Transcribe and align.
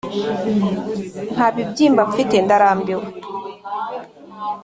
nta 1.33 1.47
bibyimba 1.55 2.01
mfite, 2.09 2.35
ndarambiwe. 2.45 3.05